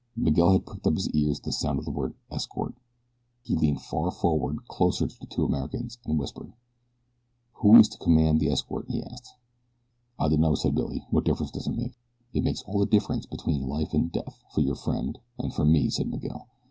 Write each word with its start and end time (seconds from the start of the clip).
Miguel 0.15 0.53
had 0.53 0.65
pricked 0.65 0.87
up 0.87 0.95
his 0.95 1.11
ears 1.11 1.37
at 1.37 1.43
the 1.43 1.51
sound 1.51 1.77
of 1.77 1.85
the 1.85 1.91
word 1.91 2.15
ESCORT. 2.31 2.73
He 3.43 3.53
leaned 3.53 3.83
far 3.83 4.09
forward, 4.09 4.67
closer 4.67 5.05
to 5.07 5.19
the 5.19 5.27
two 5.27 5.45
Americans, 5.45 5.99
and 6.05 6.17
whispered. 6.17 6.53
"Who 7.57 7.75
is 7.77 7.87
to 7.89 7.99
command 7.99 8.39
the 8.39 8.49
escort?" 8.49 8.89
he 8.89 9.03
asked. 9.03 9.35
"I 10.17 10.27
dunno," 10.27 10.55
said 10.55 10.73
Billy. 10.73 11.05
"What 11.11 11.25
difference 11.25 11.51
does 11.51 11.67
it 11.67 11.75
make?" 11.77 11.99
"It 12.33 12.43
makes 12.43 12.63
all 12.63 12.79
the 12.79 12.87
difference 12.87 13.27
between 13.27 13.67
life 13.69 13.93
and 13.93 14.11
death 14.11 14.41
for 14.55 14.61
your 14.61 14.73
friend 14.75 15.19
and 15.37 15.53
for 15.53 15.65
me," 15.65 15.87
said 15.91 16.07
Miguel. 16.09 16.47